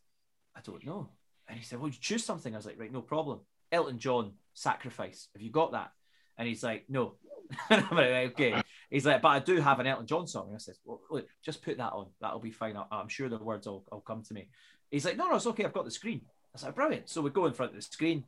[0.55, 1.09] I don't know.
[1.47, 2.53] And he said, well, you choose something.
[2.53, 3.39] I was like, right, no problem.
[3.71, 5.29] Elton John, Sacrifice.
[5.33, 5.91] Have you got that?
[6.37, 7.15] And he's like, no.
[7.69, 8.61] like, okay.
[8.89, 10.47] He's like, but I do have an Elton John song.
[10.47, 12.07] And I says, well, look, just put that on.
[12.19, 12.75] That'll be fine.
[12.75, 14.49] I, am sure the words will, will come to me.
[14.91, 15.65] He's like, no, no, it's okay.
[15.65, 16.21] I've got the screen.
[16.25, 17.09] I was like, brilliant.
[17.09, 18.25] So we go in front of the screen.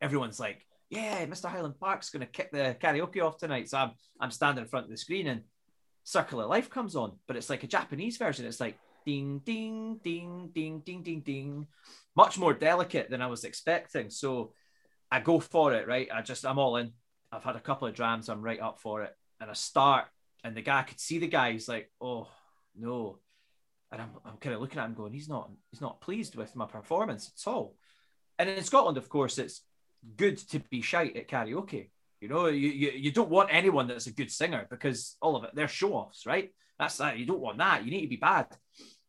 [0.00, 1.50] Everyone's like, yeah, Mr.
[1.50, 3.68] Highland Park's going to kick the karaoke off tonight.
[3.68, 5.42] So I'm, I'm standing in front of the screen and
[6.10, 8.46] Circle of Life comes on, but it's like a Japanese version.
[8.46, 11.66] It's like ding, ding, ding, ding, ding, ding, ding.
[12.16, 14.10] Much more delicate than I was expecting.
[14.10, 14.52] So
[15.10, 16.08] I go for it, right?
[16.12, 16.92] I just, I'm all in.
[17.32, 18.28] I've had a couple of drams.
[18.28, 19.14] I'm right up for it.
[19.40, 20.06] And I start,
[20.42, 21.52] and the guy I could see the guy.
[21.52, 22.28] He's like, oh,
[22.76, 23.18] no.
[23.92, 26.54] And I'm, I'm kind of looking at him going, he's not, he's not pleased with
[26.56, 27.76] my performance at all.
[28.38, 29.62] And in Scotland, of course, it's
[30.16, 31.90] good to be shite at karaoke.
[32.20, 35.44] You know, you, you, you don't want anyone that's a good singer because all of
[35.44, 36.50] it, they're show offs, right?
[36.78, 37.18] That's that.
[37.18, 37.84] You don't want that.
[37.84, 38.46] You need to be bad.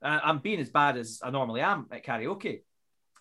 [0.01, 2.61] Uh, I'm being as bad as I normally am at karaoke.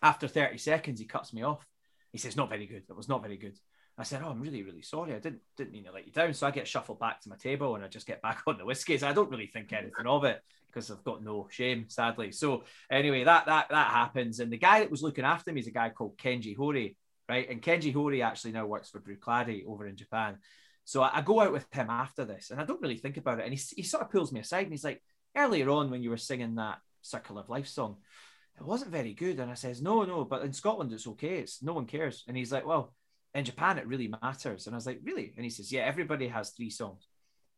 [0.02, 1.64] After 30 seconds, he cuts me off.
[2.12, 2.84] He says, "Not very good.
[2.88, 3.58] That was not very good."
[3.98, 5.14] I said, "Oh, I'm really, really sorry.
[5.14, 7.36] I didn't didn't mean to let you down." So I get shuffled back to my
[7.36, 9.02] table and I just get back on the whiskies.
[9.02, 12.32] I don't really think anything of it because I've got no shame, sadly.
[12.32, 14.40] So anyway, that that that happens.
[14.40, 16.96] And the guy that was looking after me is a guy called Kenji Hori,
[17.30, 17.48] right?
[17.48, 20.38] And Kenji Hori actually now works for Bruichladdich over in Japan.
[20.84, 23.38] So I, I, go out with him after this, and I don't really think about
[23.38, 23.44] it.
[23.44, 25.00] And he, he sort of pulls me aside and he's like,
[25.36, 27.98] earlier on when you were singing that Circle of Life song,
[28.58, 29.38] it wasn't very good.
[29.38, 31.38] And I says, no, no, but in Scotland it's okay.
[31.38, 32.24] It's no one cares.
[32.26, 32.92] And he's like, well,
[33.32, 34.66] in Japan it really matters.
[34.66, 35.32] And I was like, really?
[35.36, 37.06] And he says, yeah, everybody has three songs.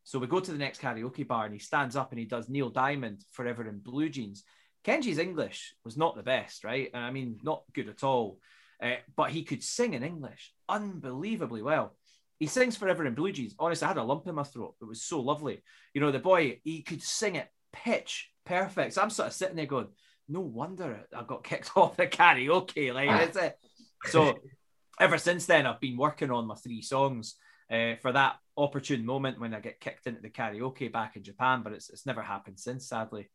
[0.03, 2.47] So we go to the next karaoke bar and he stands up and he does
[2.47, 4.43] Neil Diamond, Forever in Blue Jeans.
[4.85, 6.91] Kenji's English was not the best, right?
[6.93, 8.37] And I mean, not good at all.
[8.81, 11.95] Uh, but he could sing in English unbelievably well.
[12.39, 13.55] He sings Forever in Blue Jeans.
[13.57, 14.75] Honestly, I had a lump in my throat.
[14.81, 15.63] It was so lovely.
[15.93, 18.93] You know, the boy, he could sing it pitch perfect.
[18.93, 19.87] So I'm sort of sitting there going,
[20.27, 22.93] no wonder I got kicked off the karaoke.
[22.93, 23.57] Like, is it?
[24.05, 24.39] So
[24.99, 27.35] ever since then, I've been working on my three songs
[27.71, 31.61] uh, for that opportune moment when I get kicked into the karaoke back in Japan,
[31.63, 33.29] but it's, it's never happened since, sadly.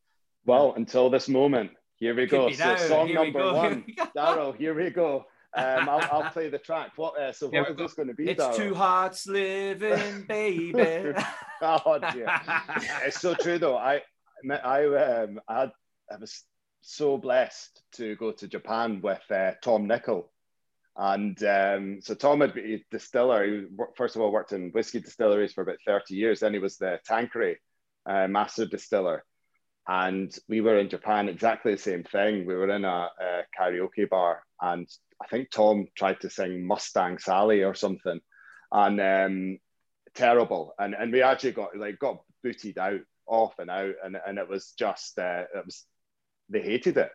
[0.44, 1.72] Well, until this moment.
[2.00, 2.50] Here we go.
[2.52, 3.84] So song here number one.
[4.16, 5.26] Daryl, here we go.
[5.54, 6.92] Um, I'll, I'll, play the track.
[6.96, 7.18] What?
[7.18, 8.28] Uh, so what is this going to be?
[8.28, 8.56] It's Darryl?
[8.56, 10.74] two hearts living, baby.
[11.62, 12.28] oh dear,
[13.04, 13.76] it's so true though.
[13.76, 14.02] I
[14.48, 15.72] I um I had
[16.12, 16.44] I was
[16.82, 20.30] so blessed to go to Japan with uh, Tom Nichol,
[20.96, 23.44] and um, so Tom had been a distiller.
[23.44, 23.64] He
[23.96, 26.40] first of all worked in whiskey distilleries for about thirty years.
[26.40, 27.56] Then he was the Tanqueray
[28.06, 29.24] uh, master distiller,
[29.88, 32.44] and we were in Japan, exactly the same thing.
[32.44, 34.86] We were in a, a karaoke bar, and
[35.22, 38.20] I think Tom tried to sing Mustang Sally or something,
[38.70, 39.58] and um,
[40.14, 40.74] terrible.
[40.78, 44.46] And and we actually got like got booted out, off and out, and and it
[44.46, 45.86] was just uh, it was
[46.50, 47.10] they hated it,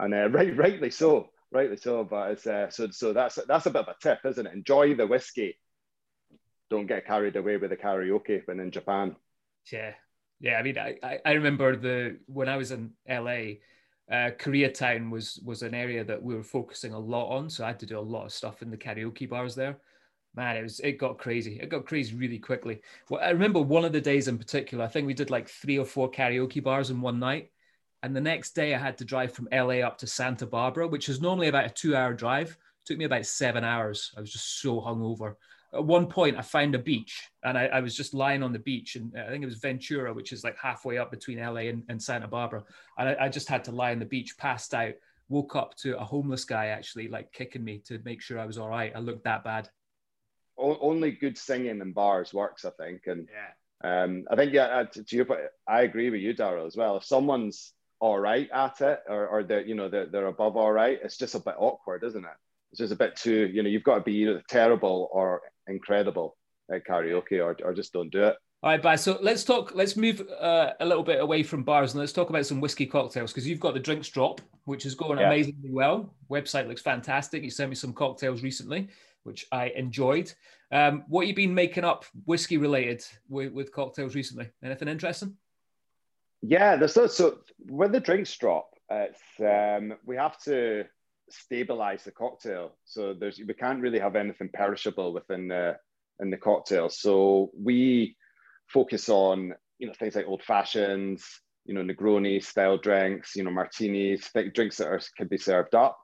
[0.00, 2.04] and uh, right rightly so, rightly so.
[2.04, 4.54] But it's uh, so so that's that's a bit of a tip, isn't it?
[4.54, 5.58] Enjoy the whiskey.
[6.70, 9.14] Don't get carried away with the karaoke when in Japan.
[9.70, 9.92] Yeah,
[10.40, 10.58] yeah.
[10.58, 13.58] I mean, I I remember the when I was in LA.
[14.10, 17.66] Uh, Koreatown was was an area that we were focusing a lot on, so I
[17.66, 19.76] had to do a lot of stuff in the karaoke bars there
[20.38, 21.58] man, it was it got crazy.
[21.60, 22.80] It got crazy really quickly.
[23.10, 24.84] Well, I remember one of the days in particular.
[24.84, 27.50] I think we did like three or four karaoke bars in one night,
[28.02, 31.08] and the next day I had to drive from LA up to Santa Barbara, which
[31.08, 32.50] is normally about a two-hour drive.
[32.50, 34.12] It took me about seven hours.
[34.16, 35.34] I was just so hungover.
[35.74, 38.58] At one point, I found a beach, and I, I was just lying on the
[38.58, 41.82] beach, and I think it was Ventura, which is like halfway up between LA and,
[41.88, 42.64] and Santa Barbara.
[42.96, 44.94] And I, I just had to lie on the beach, passed out
[45.30, 48.56] woke up to a homeless guy actually like kicking me to make sure I was
[48.56, 48.90] all right.
[48.96, 49.68] I looked that bad
[50.58, 53.06] only good singing in bars works, I think.
[53.06, 53.28] And
[53.82, 54.02] yeah.
[54.02, 56.76] um, I think, yeah, uh, to, to your point, I agree with you, Daryl, as
[56.76, 56.96] well.
[56.96, 60.72] If someone's all right at it or, or they're, you know, they're, they're above all
[60.72, 62.30] right, it's just a bit awkward, isn't it?
[62.70, 66.36] It's just a bit too, you know, you've got to be either terrible or incredible
[66.72, 68.36] at karaoke or, or just don't do it.
[68.62, 68.96] All right, bye.
[68.96, 69.72] So let's talk.
[69.74, 72.86] Let's move uh, a little bit away from bars and let's talk about some whiskey
[72.86, 75.28] cocktails because you've got the drinks drop, which is going yeah.
[75.28, 76.12] amazingly well.
[76.28, 77.44] Website looks fantastic.
[77.44, 78.88] You sent me some cocktails recently
[79.28, 80.32] which I enjoyed.
[80.72, 84.48] Um, what you been making up whiskey related with, with cocktails recently?
[84.62, 85.36] Anything interesting?
[86.40, 90.84] Yeah, there's so, so when the drinks drop, it's um, we have to
[91.30, 92.76] stabilize the cocktail.
[92.84, 95.76] So there's we can't really have anything perishable within the
[96.20, 96.88] in the cocktail.
[96.88, 98.16] So we
[98.68, 101.26] focus on you know things like old fashions,
[101.64, 105.74] you know Negroni style drinks, you know martinis, thick drinks that are, can be served
[105.74, 105.98] up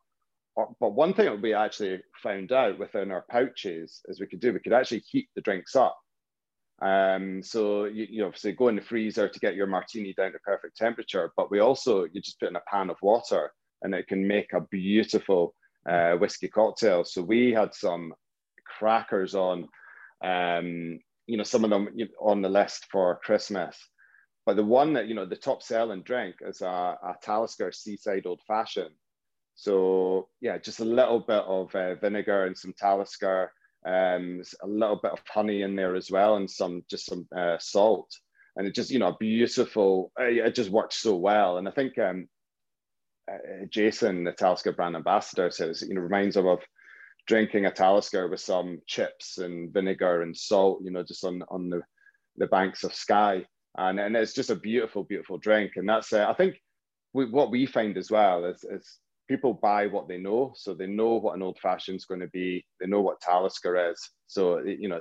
[0.57, 4.53] but one thing that we actually found out within our pouches is we could do,
[4.53, 5.97] we could actually heat the drinks up.
[6.81, 10.39] Um, so you, you obviously go in the freezer to get your martini down to
[10.41, 13.53] perfect temperature, but we also, you just put in a pan of water
[13.85, 15.55] and it can make a beautiful
[15.89, 17.05] uh, whiskey cocktail.
[17.05, 18.13] So we had some
[18.79, 19.69] crackers on,
[20.25, 21.89] um, you know, some of them
[22.21, 23.79] on the list for Christmas.
[24.47, 28.27] But the one that, you know, the top selling drink is a, a Talisker Seaside
[28.27, 28.95] Old Fashioned
[29.55, 33.53] so yeah, just a little bit of uh, vinegar and some Talisker,
[33.87, 37.57] um, a little bit of honey in there as well, and some just some uh,
[37.61, 38.11] salt.
[38.57, 40.13] And it just you know beautiful.
[40.19, 41.59] Uh, it just works so well.
[41.59, 42.29] And I think um,
[43.31, 46.61] uh, Jason, the Talisker brand ambassador, says you know reminds him of
[47.27, 50.81] drinking a Talisker with some chips and vinegar and salt.
[50.83, 51.83] You know, just on on the
[52.37, 53.45] the banks of Skye.
[53.77, 55.73] And, and it's just a beautiful, beautiful drink.
[55.77, 56.61] And that's, uh, I think,
[57.13, 60.53] we, what we find as well is, is people buy what they know.
[60.57, 62.65] So they know what an old fashioned is going to be.
[62.81, 63.99] They know what Talisker is.
[64.27, 65.01] So, you know,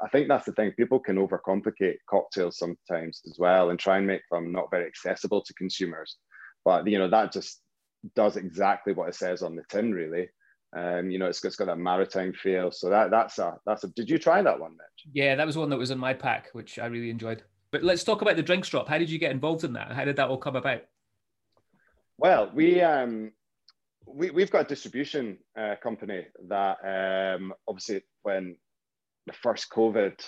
[0.00, 0.72] I think that's the thing.
[0.72, 5.42] People can overcomplicate cocktails sometimes as well and try and make them not very accessible
[5.42, 6.16] to consumers.
[6.64, 7.60] But, you know, that just
[8.14, 10.28] does exactly what it says on the tin, really.
[10.74, 12.70] Um, you know, it's, it's got that maritime feel.
[12.70, 13.88] So that that's a that's a.
[13.88, 15.12] Did you try that one, Mitch?
[15.12, 17.42] Yeah, that was one that was in my pack, which I really enjoyed.
[17.72, 18.88] But let's talk about the drinks drop.
[18.88, 19.92] How did you get involved in that?
[19.92, 20.82] How did that all come about?
[22.16, 23.32] Well, we um,
[24.06, 28.56] we, we've got a distribution uh, company that um, obviously when
[29.26, 30.20] the first COVID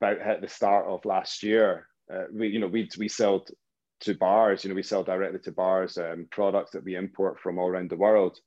[0.00, 3.44] about hit the start of last year, uh, we you know we we sell
[4.00, 7.58] to bars, you know we sell directly to bars um, products that we import from
[7.58, 8.38] all around the world,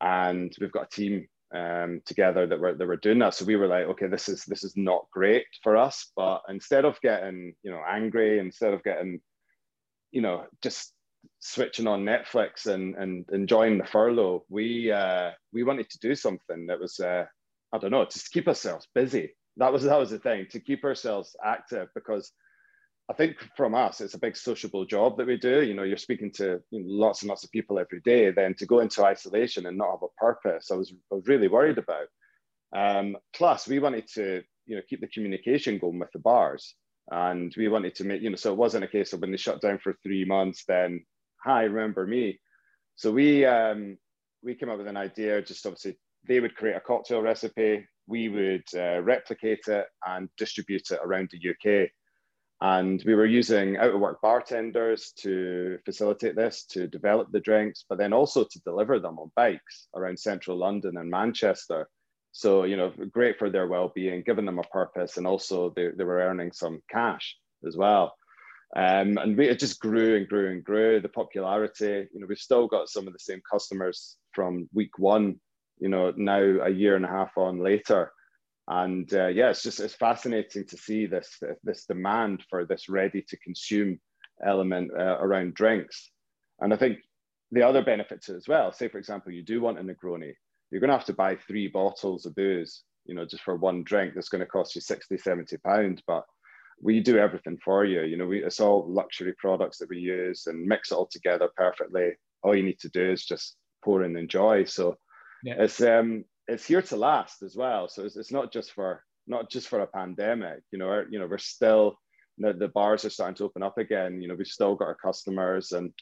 [0.00, 3.34] and we've got a team um, together that were that were doing that.
[3.34, 6.84] So we were like, okay, this is this is not great for us, but instead
[6.84, 9.20] of getting you know angry, instead of getting
[10.12, 10.92] you know just
[11.40, 16.66] switching on Netflix and, and enjoying the furlough, we uh, we wanted to do something
[16.66, 17.24] that was uh,
[17.72, 19.34] I don't know, just to keep ourselves busy.
[19.56, 22.32] That was that was the thing to keep ourselves active because
[23.08, 25.62] I think from us it's a big sociable job that we do.
[25.62, 28.30] You know, you're speaking to you know, lots and lots of people every day.
[28.30, 31.48] Then to go into isolation and not have a purpose, I was, I was really
[31.48, 32.08] worried about.
[32.74, 36.74] Um, plus, we wanted to you know keep the communication going with the bars
[37.12, 39.36] and we wanted to make you know so it wasn't a case of when they
[39.36, 41.00] shut down for three months then
[41.46, 42.40] hi, remember me.
[42.96, 43.96] So we um,
[44.42, 45.42] we came up with an idea.
[45.42, 45.96] Just obviously,
[46.26, 47.86] they would create a cocktail recipe.
[48.08, 51.90] We would uh, replicate it and distribute it around the UK.
[52.62, 57.84] And we were using out of work bartenders to facilitate this, to develop the drinks,
[57.88, 61.88] but then also to deliver them on bikes around central London and Manchester.
[62.32, 65.88] So, you know, great for their well being, giving them a purpose, and also they,
[65.96, 67.36] they were earning some cash
[67.66, 68.14] as well.
[68.74, 71.00] Um, and we, it just grew and grew and grew.
[71.00, 75.40] The popularity, you know, we've still got some of the same customers from week one,
[75.78, 78.12] you know, now a year and a half on later.
[78.68, 83.22] And uh, yeah, it's just it's fascinating to see this this demand for this ready
[83.28, 84.00] to consume
[84.44, 86.10] element uh, around drinks.
[86.60, 86.98] And I think
[87.52, 88.72] the other benefits as well.
[88.72, 90.32] Say, for example, you do want a Negroni,
[90.70, 93.84] you're going to have to buy three bottles of booze, you know, just for one
[93.84, 94.14] drink.
[94.14, 96.02] That's going to cost you 60, 70 pounds.
[96.06, 96.24] But
[96.80, 98.02] we do everything for you.
[98.02, 101.48] You know, we, it's all luxury products that we use and mix it all together
[101.56, 102.10] perfectly.
[102.42, 104.64] All you need to do is just pour and enjoy.
[104.64, 104.96] So
[105.44, 105.54] yeah.
[105.58, 107.88] it's um it's here to last as well.
[107.88, 110.60] So it's, it's not just for not just for a pandemic.
[110.72, 111.98] You know, you know, we're still
[112.38, 114.20] the, the bars are starting to open up again.
[114.20, 115.92] You know, we've still got our customers, and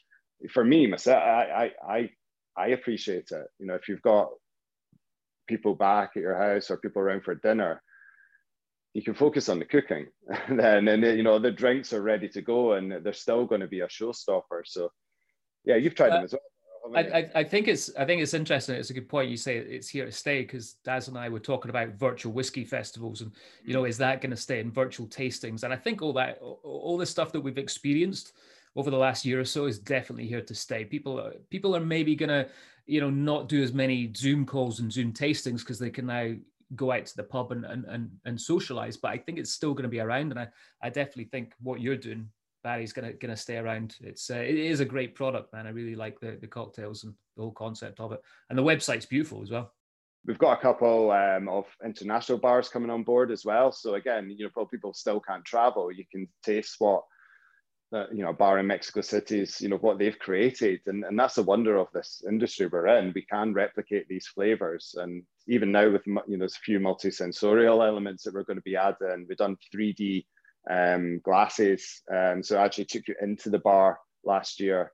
[0.51, 2.09] for me, myself, I I I,
[2.57, 3.47] I appreciate it.
[3.59, 4.29] You know, if you've got
[5.47, 7.81] people back at your house or people around for dinner,
[8.95, 10.07] you can focus on the cooking
[10.47, 13.61] and then and you know the drinks are ready to go and they're still going
[13.61, 14.89] to be a showstopper so
[15.65, 16.41] yeah you've tried uh, them as well
[16.93, 18.75] I, I, I, think it's I think it's interesting.
[18.75, 21.39] It's a good point you say it's here to stay because Daz and I were
[21.39, 23.31] talking about virtual whiskey festivals and
[23.63, 25.63] you know is that going to stay in virtual tastings?
[25.63, 28.33] And I think all that all the stuff that we've experienced
[28.75, 30.83] over the last year or so is definitely here to stay.
[30.83, 32.47] People are, people are maybe going to
[32.85, 36.33] you know not do as many Zoom calls and Zoom tastings because they can now
[36.75, 38.97] go out to the pub and and and, and socialize.
[38.97, 40.47] But I think it's still going to be around, and I
[40.81, 42.29] I definitely think what you're doing,
[42.65, 43.95] Barry's gonna gonna stay around.
[44.01, 45.67] It's uh, it is a great product, man.
[45.67, 49.05] I really like the the cocktails and the whole concept of it, and the website's
[49.05, 49.71] beautiful as well.
[50.25, 53.71] We've got a couple um, of international bars coming on board as well.
[53.71, 55.91] So again, you know, probably people still can't travel.
[55.91, 57.03] You can taste what
[57.93, 60.81] uh, you know, bar in Mexico City is, you know, what they've created.
[60.87, 63.13] And, and that's the wonder of this industry we're in.
[63.13, 64.95] We can replicate these flavors.
[64.97, 68.63] And even now with, you know, there's a few multi-sensorial elements that we're going to
[68.63, 69.27] be adding.
[69.29, 70.25] We've done 3D
[70.69, 72.01] um, glasses.
[72.13, 74.91] Um, so I actually took you into the bar last year.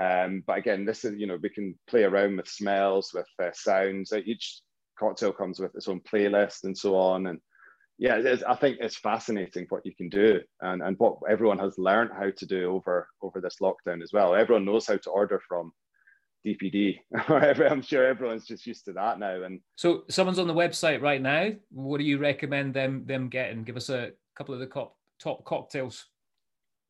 [0.00, 3.50] Um, but again, this is, you know, we can play around with smells, with uh,
[3.52, 4.12] sounds.
[4.12, 4.60] Each
[4.98, 7.26] cocktail comes with its own playlist and so on.
[7.26, 7.40] And
[7.98, 12.10] yeah, I think it's fascinating what you can do and, and what everyone has learned
[12.12, 14.34] how to do over over this lockdown as well.
[14.34, 15.72] Everyone knows how to order from
[16.44, 16.98] DPD.
[17.28, 19.44] I'm sure everyone's just used to that now.
[19.44, 21.52] And so, someone's on the website right now.
[21.70, 23.62] What do you recommend them them getting?
[23.62, 26.06] Give us a couple of the top top cocktails.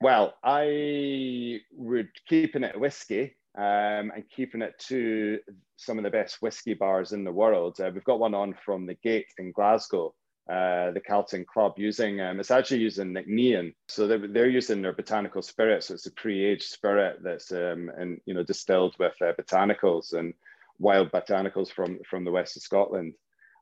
[0.01, 5.39] Well, I would keeping it whiskey um, and keeping it to
[5.77, 7.81] some of the best whiskey bars in the world.
[7.81, 10.15] Uh, we've got one on from the Gate in Glasgow
[10.51, 13.75] uh, the Carlton Club using um, it's actually using Nc'nean.
[13.89, 15.85] So they're, they're using their botanical spirit.
[15.85, 20.35] So it's a pre-aged spirit that's um, and you know distilled with uh, botanicals and
[20.79, 23.15] wild botanicals from from the west of Scotland.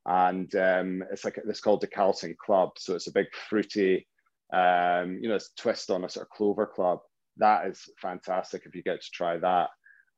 [0.06, 2.70] And um, it's like it's called the Carlton Club.
[2.78, 4.08] So it's a big fruity,
[4.52, 7.00] um, you know, it's twist on a sort of clover club.
[7.38, 9.70] That is fantastic if you get to try that.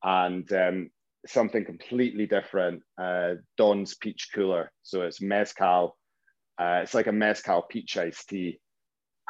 [0.02, 0.90] And um,
[1.26, 4.70] something completely different, uh, Don's Peach Cooler.
[4.82, 5.96] So it's mezcal
[6.58, 8.60] uh, it's like a mezcal peach iced tea.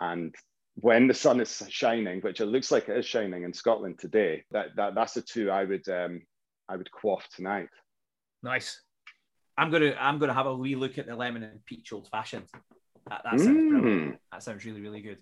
[0.01, 0.35] And
[0.75, 4.45] when the sun is shining, which it looks like it is shining in Scotland today,
[4.51, 6.23] that, that that's the two I would um,
[6.69, 7.69] I would quaff tonight.
[8.43, 8.81] Nice.
[9.57, 12.49] I'm gonna I'm gonna have a wee look at the lemon and peach old fashioned.
[13.09, 13.69] That, that sounds mm.
[13.71, 14.19] brilliant.
[14.33, 15.19] That sounds really really good.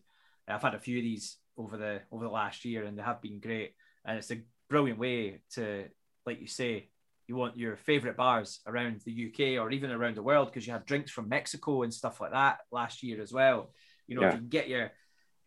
[0.48, 3.22] I've had a few of these over the over the last year, and they have
[3.22, 3.74] been great.
[4.04, 5.84] And it's a brilliant way to,
[6.26, 6.88] like you say,
[7.28, 10.72] you want your favorite bars around the UK or even around the world because you
[10.72, 13.70] had drinks from Mexico and stuff like that last year as well.
[14.08, 14.32] You know, yeah.
[14.32, 14.90] you can get your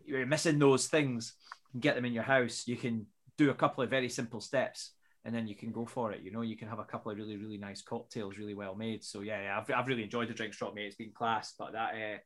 [0.06, 1.34] you're missing those things
[1.74, 2.64] and get them in your house.
[2.68, 3.08] You can
[3.38, 4.94] do a couple of very simple steps
[5.26, 6.22] and then you can go for it.
[6.22, 9.04] You know, you can have a couple of really, really nice cocktails, really well made.
[9.04, 10.86] So yeah, yeah I've, I've really enjoyed the drinks drop mate.
[10.86, 12.18] It's been class, but that uh,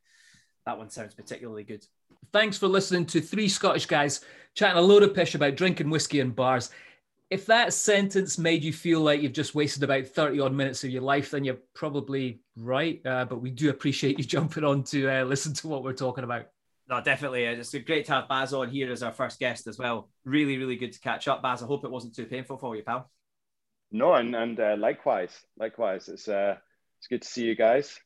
[0.66, 1.84] that one sounds particularly good.
[2.32, 4.20] Thanks for listening to three Scottish guys
[4.54, 6.70] chatting a load of pish about drinking whiskey and bars
[7.30, 10.90] if that sentence made you feel like you've just wasted about 30 odd minutes of
[10.90, 13.00] your life, then you're probably right.
[13.06, 16.24] Uh, but we do appreciate you jumping on to uh, listen to what we're talking
[16.24, 16.46] about.
[16.90, 17.44] No, definitely.
[17.44, 20.10] It's great to have Baz on here as our first guest as well.
[20.24, 21.40] Really, really good to catch up.
[21.40, 23.08] Baz, I hope it wasn't too painful for you, pal.
[23.92, 26.08] No, and, and uh, likewise, likewise.
[26.08, 26.56] It's, uh,
[26.98, 27.96] it's good to see you guys.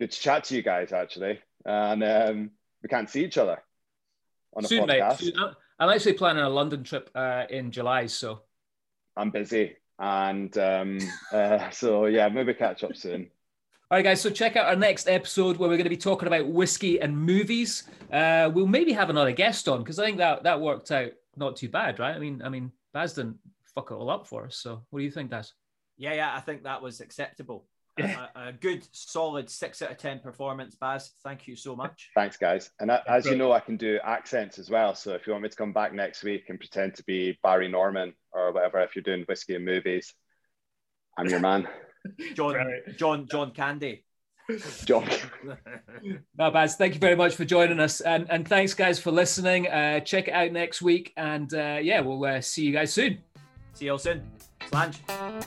[0.00, 1.38] Good to chat to you guys, actually.
[1.64, 2.50] And um,
[2.82, 3.62] we can't see each other
[4.56, 5.22] on a Soon, podcast.
[5.22, 5.54] Mate.
[5.78, 8.42] I'm actually planning a London trip uh, in July, so
[9.16, 9.76] I'm busy.
[10.00, 10.98] And um,
[11.32, 13.30] uh, so, yeah, maybe catch up soon.
[13.92, 14.22] All right, guys.
[14.22, 17.14] So check out our next episode where we're going to be talking about whiskey and
[17.14, 17.82] movies.
[18.10, 21.56] Uh, we'll maybe have another guest on because I think that that worked out not
[21.56, 22.16] too bad, right?
[22.16, 23.36] I mean, I mean, Baz didn't
[23.74, 24.56] fuck it all up for us.
[24.56, 25.52] So what do you think, Daz?
[25.98, 27.66] Yeah, yeah, I think that was acceptable.
[28.00, 31.10] a, a, good, solid six out of ten performance, Baz.
[31.22, 32.08] Thank you so much.
[32.14, 32.70] Thanks, guys.
[32.80, 34.94] And as you know, I can do accents as well.
[34.94, 37.68] So if you want me to come back next week and pretend to be Barry
[37.68, 40.14] Norman or whatever, if you're doing whiskey and movies,
[41.18, 41.68] I'm your man.
[42.34, 42.56] John,
[42.96, 44.04] John, John Candy.
[44.84, 45.08] John.
[46.38, 48.00] no, Baz, thank you very much for joining us.
[48.00, 49.68] And, and thanks, guys, for listening.
[49.68, 51.12] Uh, check it out next week.
[51.16, 53.18] And uh, yeah, we'll uh, see you guys soon.
[53.74, 54.22] See you all soon.
[54.70, 55.46] Slàinte.